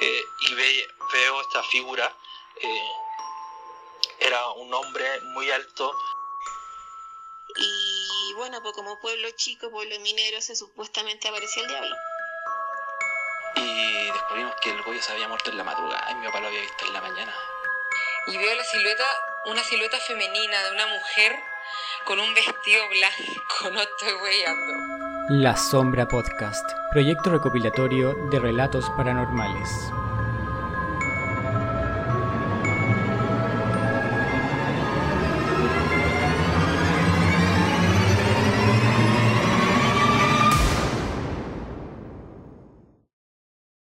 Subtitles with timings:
[0.00, 2.12] eh, y veo esta figura.
[2.60, 2.90] Eh,
[4.20, 5.92] era un hombre muy alto.
[7.56, 11.96] Y bueno, pues como pueblo chico, pueblo minero, se supuestamente aparecía el diablo.
[13.56, 16.48] Y descubrimos que el Goyo se había muerto en la madrugada y mi papá lo
[16.48, 17.34] había visto en la mañana.
[18.26, 19.04] Y veo la silueta,
[19.46, 21.38] una silueta femenina de una mujer
[22.04, 24.95] con un vestido blanco, no estoy weyando.
[25.28, 29.90] La Sombra Podcast, proyecto recopilatorio de relatos paranormales.